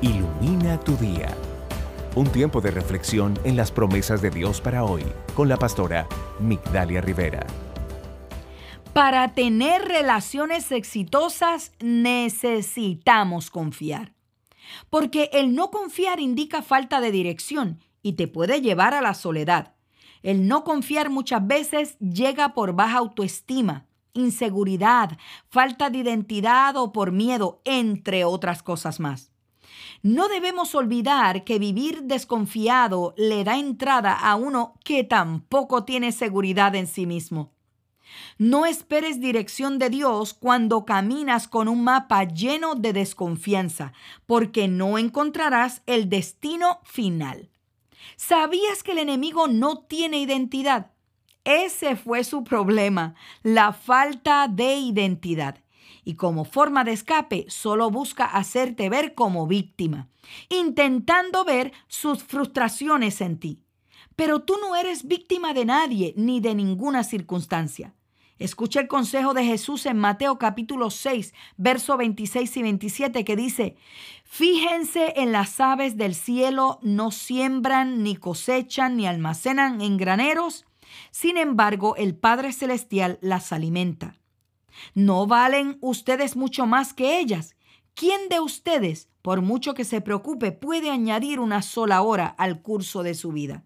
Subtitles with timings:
[0.00, 1.36] Ilumina tu día.
[2.14, 5.02] Un tiempo de reflexión en las promesas de Dios para hoy
[5.34, 6.06] con la pastora
[6.38, 7.44] Migdalia Rivera.
[8.92, 14.12] Para tener relaciones exitosas necesitamos confiar.
[14.88, 19.74] Porque el no confiar indica falta de dirección y te puede llevar a la soledad.
[20.22, 25.18] El no confiar muchas veces llega por baja autoestima, inseguridad,
[25.48, 29.32] falta de identidad o por miedo, entre otras cosas más.
[30.02, 36.74] No debemos olvidar que vivir desconfiado le da entrada a uno que tampoco tiene seguridad
[36.76, 37.52] en sí mismo.
[38.38, 43.92] No esperes dirección de Dios cuando caminas con un mapa lleno de desconfianza,
[44.24, 47.50] porque no encontrarás el destino final.
[48.16, 50.92] ¿Sabías que el enemigo no tiene identidad?
[51.44, 55.58] Ese fue su problema, la falta de identidad
[56.04, 60.08] y como forma de escape solo busca hacerte ver como víctima,
[60.48, 63.62] intentando ver sus frustraciones en ti.
[64.16, 67.94] Pero tú no eres víctima de nadie ni de ninguna circunstancia.
[68.38, 73.76] Escucha el consejo de Jesús en Mateo capítulo 6, verso 26 y 27 que dice,
[74.24, 80.66] Fíjense en las aves del cielo, no siembran, ni cosechan, ni almacenan en graneros.
[81.10, 84.14] Sin embargo, el Padre Celestial las alimenta.
[84.94, 87.56] ¿No valen ustedes mucho más que ellas?
[87.94, 93.02] ¿Quién de ustedes, por mucho que se preocupe, puede añadir una sola hora al curso
[93.02, 93.64] de su vida?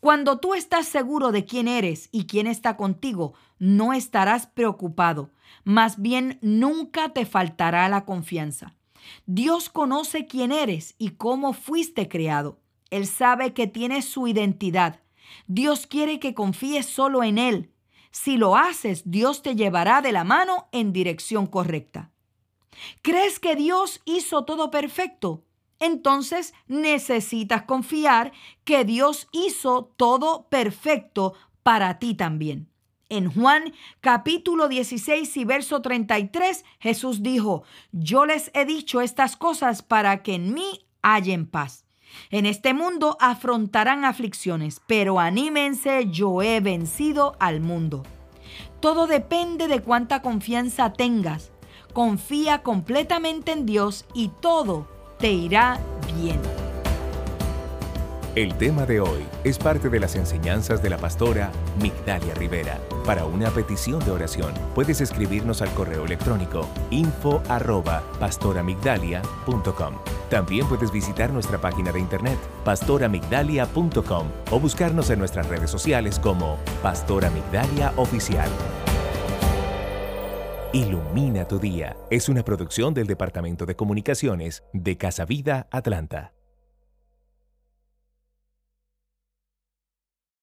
[0.00, 5.30] Cuando tú estás seguro de quién eres y quién está contigo, no estarás preocupado.
[5.64, 8.74] Más bien, nunca te faltará la confianza.
[9.26, 12.60] Dios conoce quién eres y cómo fuiste creado.
[12.90, 15.00] Él sabe que tienes su identidad.
[15.46, 17.70] Dios quiere que confíes solo en Él
[18.10, 22.10] si lo haces, Dios te llevará de la mano en dirección correcta.
[23.02, 25.44] ¿Crees que Dios hizo todo perfecto?
[25.80, 28.32] Entonces necesitas confiar
[28.64, 32.68] que Dios hizo todo perfecto para ti también.
[33.10, 39.82] En Juan capítulo 16 y verso 33, Jesús dijo, yo les he dicho estas cosas
[39.82, 41.87] para que en mí hallen paz.
[42.30, 48.02] En este mundo afrontarán aflicciones, pero anímense, yo he vencido al mundo.
[48.80, 51.50] Todo depende de cuánta confianza tengas.
[51.92, 54.86] Confía completamente en Dios y todo
[55.18, 55.80] te irá
[56.16, 56.67] bien.
[58.38, 61.50] El tema de hoy es parte de las enseñanzas de la pastora
[61.82, 62.78] Migdalia Rivera.
[63.04, 68.00] Para una petición de oración, puedes escribirnos al correo electrónico info arroba.
[70.30, 76.58] También puedes visitar nuestra página de internet pastoramigdalia.com o buscarnos en nuestras redes sociales como
[76.80, 78.48] Pastora Migdalia Oficial.
[80.72, 86.37] Ilumina tu día es una producción del Departamento de Comunicaciones de Casa Vida Atlanta.